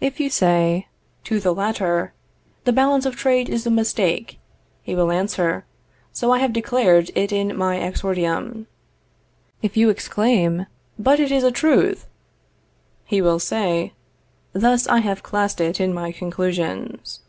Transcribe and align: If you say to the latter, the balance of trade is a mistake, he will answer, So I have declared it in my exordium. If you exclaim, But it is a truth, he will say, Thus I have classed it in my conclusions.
If 0.00 0.18
you 0.18 0.30
say 0.30 0.88
to 1.24 1.38
the 1.38 1.52
latter, 1.52 2.14
the 2.64 2.72
balance 2.72 3.04
of 3.04 3.16
trade 3.16 3.50
is 3.50 3.66
a 3.66 3.70
mistake, 3.70 4.38
he 4.80 4.94
will 4.94 5.12
answer, 5.12 5.66
So 6.10 6.30
I 6.32 6.38
have 6.38 6.54
declared 6.54 7.10
it 7.14 7.32
in 7.32 7.54
my 7.54 7.76
exordium. 7.76 8.66
If 9.60 9.76
you 9.76 9.90
exclaim, 9.90 10.64
But 10.98 11.20
it 11.20 11.30
is 11.30 11.44
a 11.44 11.52
truth, 11.52 12.08
he 13.04 13.20
will 13.20 13.38
say, 13.38 13.92
Thus 14.54 14.86
I 14.88 15.00
have 15.00 15.22
classed 15.22 15.60
it 15.60 15.80
in 15.80 15.92
my 15.92 16.12
conclusions. 16.12 17.20